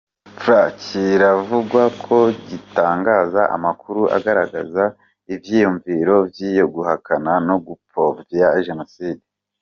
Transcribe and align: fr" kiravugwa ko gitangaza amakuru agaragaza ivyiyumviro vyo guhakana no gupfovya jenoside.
fr" 0.41 0.61
kiravugwa 0.83 1.83
ko 2.05 2.17
gitangaza 2.49 3.41
amakuru 3.55 4.01
agaragaza 4.17 4.83
ivyiyumviro 5.33 6.15
vyo 6.35 6.65
guhakana 6.73 7.33
no 7.47 7.55
gupfovya 7.65 8.47
jenoside. 8.67 9.23